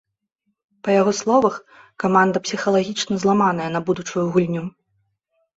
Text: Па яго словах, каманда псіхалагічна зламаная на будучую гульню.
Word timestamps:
Па 0.85 0.89
яго 1.01 1.11
словах, 1.19 1.59
каманда 2.03 2.43
псіхалагічна 2.45 3.15
зламаная 3.25 3.69
на 3.77 3.83
будучую 3.91 4.25
гульню. 4.35 4.63